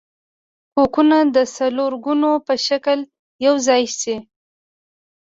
[0.73, 2.99] کوکونه د څلورګونو په شکل
[3.45, 4.15] یوځای شي.